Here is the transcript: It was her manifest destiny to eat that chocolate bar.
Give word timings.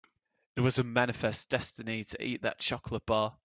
It 0.55 0.61
was 0.61 0.77
her 0.77 0.83
manifest 0.83 1.49
destiny 1.49 2.03
to 2.05 2.23
eat 2.25 2.41
that 2.41 2.57
chocolate 2.57 3.05
bar. 3.05 3.37